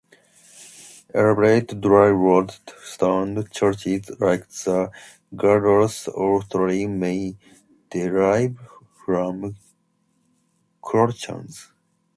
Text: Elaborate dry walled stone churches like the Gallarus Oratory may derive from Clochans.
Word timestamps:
Elaborate 1.13 1.79
dry 1.79 2.11
walled 2.11 2.59
stone 2.81 3.47
churches 3.51 4.09
like 4.19 4.47
the 4.49 4.89
Gallarus 5.35 6.07
Oratory 6.07 6.87
may 6.87 7.37
derive 7.91 8.57
from 9.05 9.55
Clochans. 10.83 11.67